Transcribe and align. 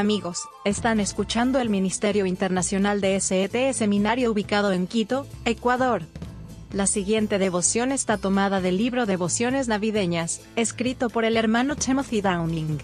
Amigos, 0.00 0.48
están 0.64 0.98
escuchando 0.98 1.60
el 1.60 1.68
Ministerio 1.68 2.24
Internacional 2.24 3.02
de 3.02 3.20
SET 3.20 3.74
Seminario 3.74 4.32
ubicado 4.32 4.72
en 4.72 4.86
Quito, 4.86 5.26
Ecuador. 5.44 6.04
La 6.72 6.86
siguiente 6.86 7.38
devoción 7.38 7.92
está 7.92 8.16
tomada 8.16 8.62
del 8.62 8.78
libro 8.78 9.04
Devociones 9.04 9.68
Navideñas, 9.68 10.40
escrito 10.56 11.10
por 11.10 11.26
el 11.26 11.36
hermano 11.36 11.76
Timothy 11.76 12.22
Downing. 12.22 12.78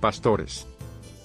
Pastores. 0.00 0.66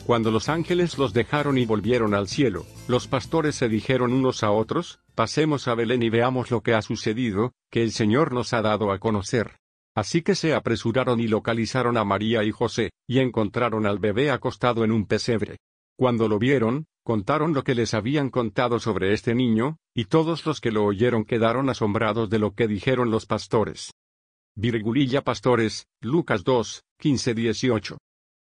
Cuando 0.06 0.30
los 0.30 0.50
ángeles 0.50 1.00
los 1.00 1.14
dejaron 1.14 1.58
y 1.58 1.66
volvieron 1.66 2.14
al 2.14 2.28
cielo, 2.28 2.68
los 2.88 3.08
pastores 3.08 3.56
se 3.56 3.70
dijeron 3.70 4.14
unos 4.14 4.44
a 4.44 4.52
otros, 4.52 5.00
pasemos 5.16 5.68
a 5.68 5.74
Belén 5.74 6.04
y 6.04 6.12
veamos 6.12 6.52
lo 6.52 6.62
que 6.62 6.76
ha 6.76 6.84
sucedido, 6.84 7.54
que 7.72 7.82
el 7.82 7.92
Señor 7.92 8.34
nos 8.34 8.54
ha 8.54 8.62
dado 8.62 8.92
a 8.92 9.00
conocer. 9.00 9.63
Así 9.96 10.24
que 10.24 10.36
se 10.36 10.54
apresuraron 10.54 11.20
y 11.20 11.28
localizaron 11.28 11.98
a 11.98 12.04
María 12.04 12.44
y 12.44 12.52
José, 12.52 12.92
y 13.08 13.20
encontraron 13.20 13.86
al 13.86 14.00
bebé 14.00 14.32
acostado 14.32 14.84
en 14.84 14.92
un 14.92 15.06
pesebre. 15.06 15.58
Cuando 15.96 16.28
lo 16.28 16.40
vieron, 16.40 16.88
contaron 17.04 17.54
lo 17.54 17.64
que 17.64 17.76
les 17.76 17.94
habían 17.94 18.30
contado 18.30 18.80
sobre 18.80 19.14
este 19.14 19.36
niño, 19.36 19.78
y 19.94 20.06
todos 20.06 20.46
los 20.46 20.62
que 20.62 20.72
lo 20.72 20.86
oyeron 20.86 21.26
quedaron 21.26 21.70
asombrados 21.70 22.30
de 22.30 22.40
lo 22.40 22.56
que 22.56 22.68
dijeron 22.68 23.12
los 23.12 23.26
pastores. 23.28 23.92
Virgulilla 24.56 25.24
Pastores, 25.24 25.88
Lucas 26.02 26.44
2, 26.44 26.84
15-18. 27.02 27.98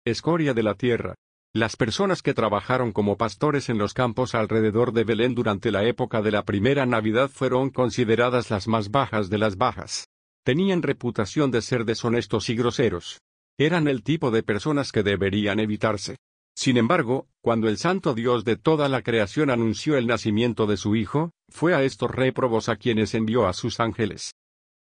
Escoria 0.04 0.54
de 0.54 0.62
la 0.62 0.74
tierra. 0.74 1.14
Las 1.54 1.76
personas 1.76 2.22
que 2.22 2.34
trabajaron 2.34 2.92
como 2.92 3.16
pastores 3.16 3.68
en 3.70 3.78
los 3.78 3.94
campos 3.94 4.34
alrededor 4.34 4.92
de 4.92 5.04
Belén 5.04 5.34
durante 5.34 5.70
la 5.70 5.84
época 5.84 6.20
de 6.20 6.30
la 6.30 6.44
primera 6.44 6.84
Navidad 6.84 7.30
fueron 7.30 7.70
consideradas 7.70 8.50
las 8.50 8.68
más 8.68 8.90
bajas 8.90 9.30
de 9.30 9.38
las 9.38 9.56
bajas. 9.56 10.06
Tenían 10.46 10.82
reputación 10.82 11.50
de 11.50 11.60
ser 11.60 11.84
deshonestos 11.84 12.50
y 12.50 12.54
groseros. 12.54 13.20
Eran 13.58 13.88
el 13.88 14.04
tipo 14.04 14.30
de 14.30 14.44
personas 14.44 14.92
que 14.92 15.02
deberían 15.02 15.58
evitarse. 15.58 16.18
Sin 16.54 16.76
embargo, 16.76 17.26
cuando 17.42 17.68
el 17.68 17.78
santo 17.78 18.14
Dios 18.14 18.44
de 18.44 18.56
toda 18.56 18.88
la 18.88 19.02
creación 19.02 19.50
anunció 19.50 19.96
el 19.96 20.06
nacimiento 20.06 20.68
de 20.68 20.76
su 20.76 20.94
Hijo, 20.94 21.32
fue 21.48 21.74
a 21.74 21.82
estos 21.82 22.12
réprobos 22.12 22.68
a 22.68 22.76
quienes 22.76 23.14
envió 23.14 23.48
a 23.48 23.54
sus 23.54 23.80
ángeles. 23.80 24.36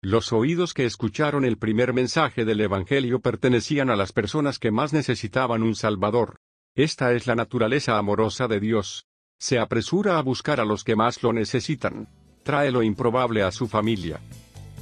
Los 0.01 0.33
oídos 0.33 0.73
que 0.73 0.85
escucharon 0.85 1.45
el 1.45 1.59
primer 1.59 1.93
mensaje 1.93 2.45
del 2.45 2.59
Evangelio 2.59 3.19
pertenecían 3.19 3.91
a 3.91 3.95
las 3.95 4.11
personas 4.11 4.57
que 4.57 4.71
más 4.71 4.91
necesitaban 4.91 5.61
un 5.61 5.75
Salvador. 5.75 6.37
Esta 6.75 7.13
es 7.13 7.27
la 7.27 7.35
naturaleza 7.35 7.99
amorosa 7.99 8.47
de 8.47 8.59
Dios. 8.59 9.05
Se 9.39 9.59
apresura 9.59 10.17
a 10.17 10.23
buscar 10.23 10.59
a 10.59 10.65
los 10.65 10.83
que 10.83 10.95
más 10.95 11.21
lo 11.21 11.31
necesitan. 11.31 12.07
Trae 12.41 12.71
lo 12.71 12.81
improbable 12.81 13.43
a 13.43 13.51
su 13.51 13.67
familia. 13.67 14.19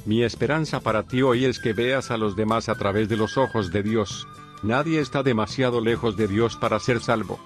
Mi 0.04 0.24
esperanza 0.24 0.80
para 0.80 1.04
ti 1.04 1.22
hoy 1.22 1.44
es 1.44 1.60
que 1.60 1.72
veas 1.72 2.10
a 2.10 2.16
los 2.16 2.34
demás 2.34 2.68
a 2.68 2.74
través 2.74 3.08
de 3.08 3.16
los 3.16 3.36
ojos 3.38 3.70
de 3.70 3.84
Dios. 3.84 4.26
Nadie 4.62 5.00
está 5.00 5.22
demasiado 5.22 5.80
lejos 5.80 6.16
de 6.16 6.26
Dios 6.26 6.56
para 6.56 6.80
ser 6.80 7.00
salvo. 7.00 7.38